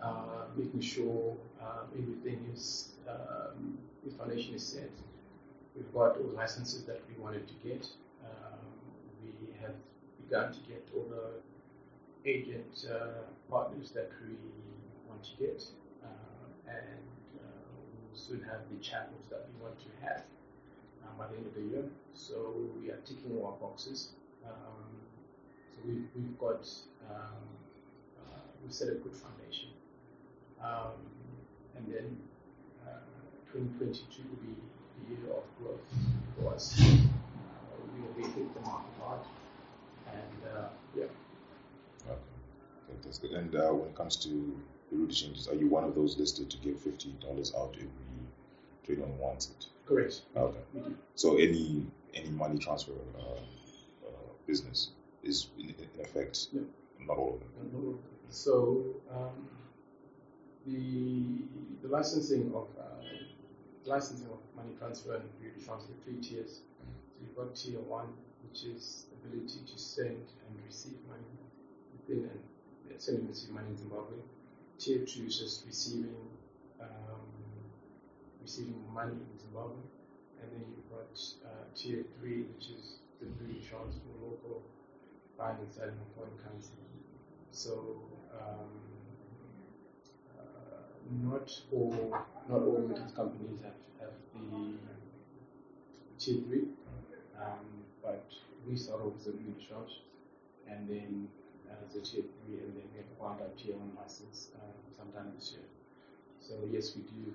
[0.00, 4.90] uh, making sure uh, everything is, um, the foundation is set.
[5.74, 7.88] We've got all the licenses that we wanted to get.
[8.24, 8.58] Um,
[9.24, 9.74] we have
[10.22, 14.34] begun to get all the agent uh, partners that we
[15.08, 15.64] want to get,
[16.04, 16.08] uh,
[16.70, 17.02] and
[17.40, 17.42] uh,
[17.76, 20.22] we'll soon have the channels that we want to have
[21.04, 21.84] um, by the end of the year.
[22.14, 24.10] So we are ticking our boxes.
[24.44, 24.90] Um,
[25.74, 26.66] so we've, we've got,
[27.10, 27.42] um,
[28.20, 29.70] uh, we've set a good foundation.
[30.62, 30.92] Um,
[31.76, 32.16] and then
[32.86, 33.00] uh,
[33.52, 34.54] 2022 will be
[34.98, 35.88] the year of growth
[36.38, 36.78] for us.
[36.80, 36.86] Uh,
[37.94, 39.20] we be hit the market hard.
[40.06, 41.04] And uh, yeah,
[42.08, 43.18] Okay.
[43.20, 43.30] Good.
[43.32, 44.28] And uh, when it comes to
[44.90, 47.88] the route changes, are you one of those listed to give fifty dollars out every
[48.84, 49.66] trade on wants it?
[49.86, 50.22] Correct.
[50.36, 50.58] Okay.
[51.14, 53.40] So any any money transfer uh,
[54.06, 54.10] uh,
[54.46, 54.90] business
[55.22, 56.62] is in, in effect Yeah.
[57.06, 57.98] not all of them.
[58.30, 59.48] So um,
[60.66, 61.42] the
[61.82, 62.84] the licensing of uh,
[63.84, 66.60] licensing of money transfer and beauty transfer three tiers.
[66.80, 68.08] So you've got tier one,
[68.48, 71.32] which is ability to send and receive money
[71.96, 74.16] within and send and receive money in Zimbabwe.
[74.78, 76.14] Tier two is just receiving
[76.80, 77.11] um,
[78.42, 79.78] receiving money in Zimbabwe,
[80.42, 81.14] and then you've got
[81.46, 84.62] uh, tier three, which is the beauty transfer local
[85.38, 86.74] buying and selling of foreign currency.
[87.50, 88.02] So
[88.34, 88.70] um,
[90.38, 90.90] uh,
[91.22, 92.10] not all
[92.48, 94.74] not all limited companies have, have the
[96.18, 96.66] tier three,
[97.38, 98.26] um, but
[98.68, 100.00] we start off as a bureau de change,
[100.68, 101.28] and then
[101.70, 105.52] as a tier three, and then we acquired our tier one license uh, sometime this
[105.52, 105.66] year.
[106.40, 107.34] So yes, we do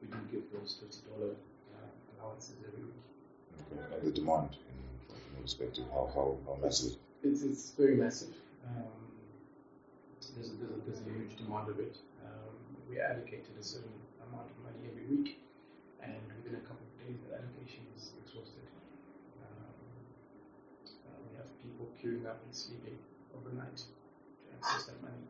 [0.00, 3.02] we do give those fifty dollar uh, allowances every week.
[3.72, 3.94] Okay.
[3.94, 4.76] And the demand in,
[5.10, 6.94] from your perspective, how how how massive?
[7.22, 8.34] It's, it's very massive.
[8.62, 8.94] Um,
[10.36, 11.96] there's, a, there's, a, there's a huge demand of it.
[12.22, 12.54] Um,
[12.88, 13.90] we are allocated a certain
[14.22, 15.42] amount of money every week,
[15.98, 18.62] and within a couple of days, the allocation is exhausted.
[19.42, 19.74] Um,
[21.10, 22.94] uh, we have people queuing up and sleeping
[23.34, 25.26] overnight to access that money.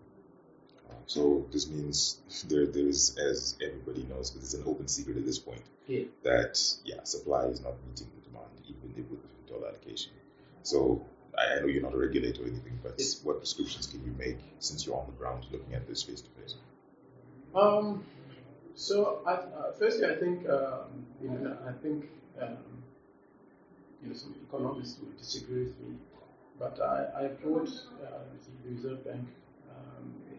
[1.07, 5.25] So this means there there is, as everybody knows, because it's an open secret at
[5.25, 6.05] this point, Yeah.
[6.23, 10.13] that yeah, supply is not meeting the demand, even with the fifty dollar allocation.
[10.63, 11.05] So
[11.37, 13.23] I, know you're not a regulator or anything, but Yes.
[13.25, 16.31] what prescriptions can you make since you're on the ground looking at this face to
[16.41, 16.57] face?
[17.55, 18.05] Um,
[18.75, 22.05] so, I, uh, firstly, I think um, you know, I think
[22.41, 22.59] um,
[24.03, 25.97] you know some economists would disagree with me,
[26.59, 28.25] but I, I applaud uh,
[28.65, 29.27] the Reserve Bank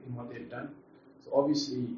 [0.09, 0.75] in what they've done.
[1.23, 1.95] So, obviously,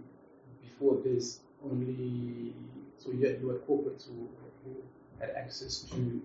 [0.61, 2.53] before this, only
[2.97, 4.29] so you had, you had corporates who,
[4.63, 4.75] who
[5.19, 6.21] had access to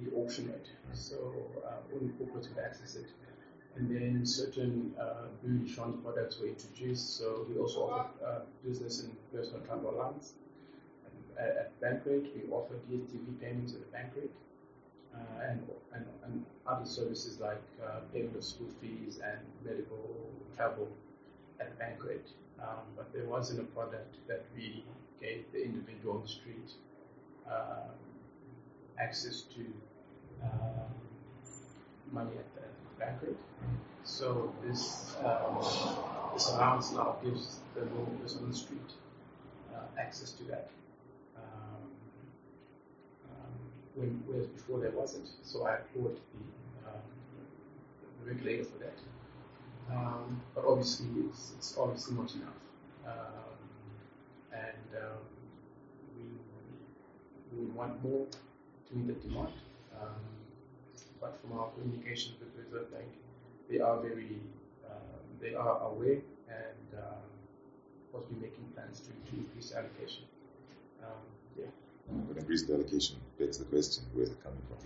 [0.00, 0.70] the auction rate.
[0.92, 1.16] So,
[1.64, 3.06] uh, only corporates could access it
[3.76, 7.16] and then certain uh, blue insurance products were introduced.
[7.16, 10.34] So we also offer uh, business and personal travel allowance.
[11.38, 14.30] At, at bank rate, we offer DSTV payments at the bank rate,
[15.42, 15.60] and,
[15.94, 20.88] and and other services like uh, payment of school fees and medical travel
[21.60, 22.28] at rate.
[22.60, 24.84] Um, but there wasn't a product that we
[25.20, 26.70] gave the individual on the street
[27.46, 27.90] um,
[28.98, 29.60] access to
[30.42, 30.92] um,
[32.12, 33.36] money at the bank rate.
[34.04, 35.58] So this um,
[36.34, 37.82] this allowance now gives the
[38.22, 38.90] person on the street
[39.74, 40.70] uh, access to that.
[41.36, 41.82] Um,
[43.30, 43.54] um,
[43.94, 45.28] when, whereas before there wasn't.
[45.42, 47.02] So I applaud the, um,
[48.20, 48.98] the regulator for that.
[49.90, 52.60] Um, but obviously, it's, it's obviously not enough.
[53.06, 53.58] Um,
[54.52, 55.22] and um,
[56.16, 59.52] we, we want more to meet the demand.
[60.00, 60.22] Um,
[61.20, 63.08] but from our communications with the Reserve Bank,
[63.70, 64.38] they are very,
[64.88, 70.24] um, they are aware and um, be making plans to, to increase allocation.
[71.58, 71.66] Yeah.
[72.28, 74.78] But increase the allocation begs the question, where's it coming from?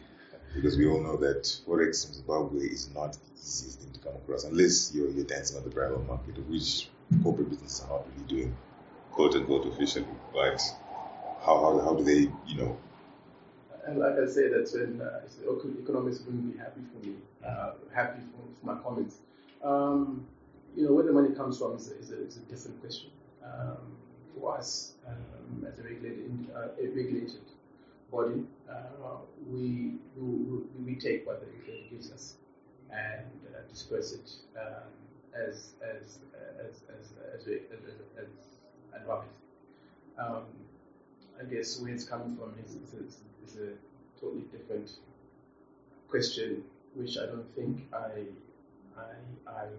[0.55, 4.15] Because we all know that Forex in Zimbabwe is not the easiest thing to come
[4.15, 6.89] across unless you're, you're dancing on the private market, which
[7.23, 8.57] corporate businesses are not really doing,
[9.13, 10.07] quote unquote, officially.
[10.33, 10.61] But
[11.41, 12.79] how, how, how do they, you know,
[13.87, 15.21] and like I said, that's when uh,
[15.81, 17.15] economics wouldn't be happy for me,
[17.47, 19.19] uh, happy for, for, my comments.
[19.63, 20.27] Um,
[20.75, 23.11] you know, where the money comes from is a, is a, is a different question.
[23.45, 23.97] Um,
[24.39, 27.41] for us, um, as a regulated, uh, a regulated
[28.11, 29.17] body, uh,
[29.49, 32.35] we, we, we take what the regulator gives us
[32.91, 34.89] and uh, disperse it um,
[35.35, 36.19] as, as,
[36.61, 39.29] as, as, as, as, as as advised.
[40.19, 40.45] Um,
[41.41, 44.91] I guess where it's coming from is, is, is is a totally different
[46.09, 46.63] question,
[46.95, 48.25] which I don't think I,
[48.99, 49.71] I, I'm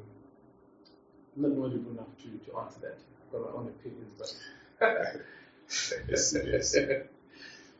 [1.36, 3.00] not knowledgeable enough to, to answer that.
[3.32, 4.36] Got my own opinions,
[4.80, 5.22] but
[6.10, 6.76] yes, yes.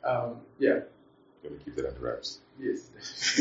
[0.04, 0.80] um, yeah.
[1.44, 2.40] Gonna keep that under wraps.
[2.60, 2.90] Yes.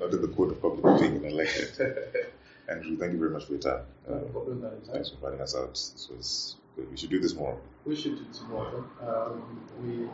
[0.00, 2.34] not in the court of public opinion, I like it.
[2.68, 3.82] Andrew, thank you very much for your time.
[4.08, 5.70] No problem, Thanks for inviting us out.
[5.70, 6.90] This was good.
[6.90, 7.56] We should do this more.
[7.84, 8.84] We should do this more.
[9.00, 10.08] Um, we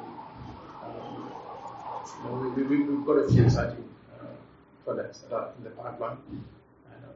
[0.84, 1.32] um,
[2.18, 3.88] you know, we, we, we've got a few exciting
[4.20, 4.24] uh,
[4.84, 6.18] products that are in the pipeline.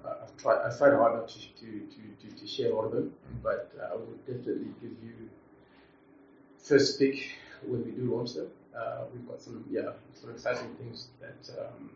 [0.07, 3.73] And I've tried, tried hard not to, to, to, to, share all of them, but
[3.81, 5.31] uh, I will definitely give you
[6.59, 7.31] first pick
[7.65, 8.49] when we do launch them.
[8.77, 11.91] Uh, we've got some, yeah, some exciting things that um,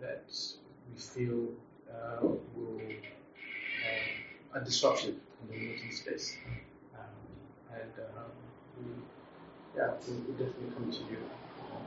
[0.00, 0.32] that
[0.90, 1.48] we feel
[1.90, 6.36] uh, will uh, are disruptive in the remittance space,
[6.94, 8.22] um, and uh,
[8.78, 8.92] we,
[9.76, 11.18] yeah, we'll, definitely come to you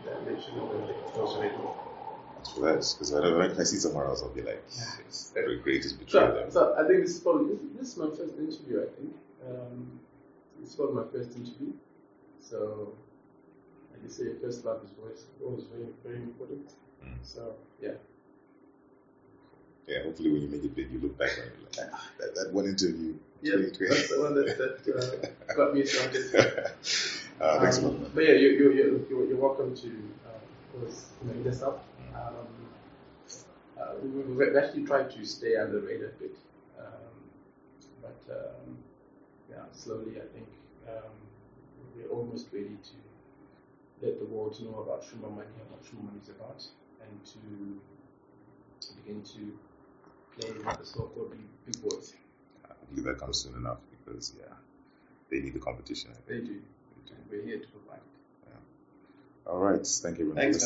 [0.06, 1.93] that makes you know that those are
[2.58, 2.62] able.
[2.62, 4.84] That's because I don't know if I see somewhere else, I'll be like, yeah.
[5.08, 6.52] it's very great to so, them.
[6.52, 8.82] So I think this is probably this, this is my first interview.
[8.82, 9.16] I think
[9.48, 10.00] um,
[10.62, 11.74] this was my first interview.
[12.41, 12.94] So
[13.91, 16.74] like you say, first love is always always very very important.
[17.04, 17.18] Mm.
[17.24, 17.91] So yeah.
[19.88, 22.36] Yeah, hopefully when you make it big, you look back and you're like, ah, that,
[22.36, 23.16] that one interview.
[23.41, 26.34] Yeah, that's the one that, that uh, got me started.
[27.41, 28.72] Uh, thanks um, But yeah, you, you,
[29.10, 29.88] you, you're welcome to
[30.26, 30.34] uh,
[30.74, 31.86] course, you know, this up.
[32.16, 32.47] Um,
[33.80, 36.36] uh, we, we actually tried to stay under the radar a bit.
[36.80, 37.16] Um,
[38.01, 38.78] but um,
[39.49, 40.47] yeah, slowly I think
[40.88, 41.11] um,
[41.95, 46.20] we're almost ready to let the world know about Shumba Money and what Shumba Money
[46.22, 46.64] is about
[47.01, 47.82] and to
[49.01, 49.57] begin to
[50.38, 52.14] play with the so-called big, big boys.
[52.66, 54.53] I believe that comes soon enough because, yeah,
[55.30, 56.11] they need the competition.
[56.28, 56.61] They do
[57.34, 58.01] we're here to provide.
[58.47, 59.51] Yeah.
[59.51, 59.86] All right.
[59.86, 60.64] Thank you very much.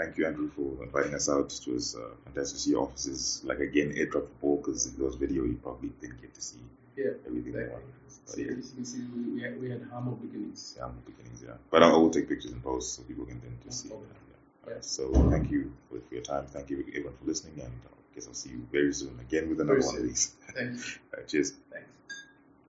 [0.00, 1.52] Thank you, Andrew, for inviting us out.
[1.52, 3.42] It was uh, fantastic to see your offices.
[3.44, 6.40] Like again, airdrop the ball because if it was video, you probably didn't get to
[6.40, 6.56] see
[6.96, 7.54] yeah, everything.
[7.54, 7.82] Exactly.
[8.24, 8.52] See, yeah.
[8.52, 9.00] As you can see,
[9.34, 10.74] we had, we had humble beginnings.
[10.74, 11.54] Yeah, humble beginnings, yeah.
[11.70, 13.90] But I will take pictures and post so people can then just see.
[13.90, 14.72] Yeah.
[14.72, 16.46] Right, so thank you for, for, your time.
[16.46, 19.60] Thank you everyone for listening, and I guess I'll see you very soon again with
[19.60, 20.02] another very one soon.
[20.04, 20.34] of these.
[20.54, 20.98] Thanks.
[21.14, 21.52] right, cheers.
[21.70, 21.88] Thanks.